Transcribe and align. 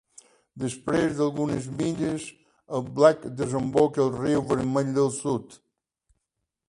Després 0.61 1.11
d'algunes 1.17 1.67
milles, 1.81 2.25
el 2.77 2.87
Black 3.01 3.29
desemboca 3.43 4.03
al 4.07 4.11
Riu 4.17 4.45
Vermell 4.53 4.91
del 4.97 5.13
Sud. 5.23 5.61